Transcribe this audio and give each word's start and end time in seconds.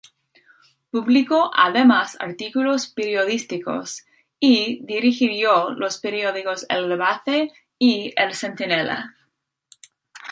Publicó 0.89 1.51
además 1.55 2.17
artículos 2.19 2.87
periodísticos 2.87 4.03
y 4.39 4.83
dirigió 4.83 5.69
los 5.69 5.99
periódicos 5.99 6.65
"El 6.69 6.89
Debate" 6.89 7.51
y 7.77 8.11
"El 8.17 8.33
Centinela". 8.33 9.15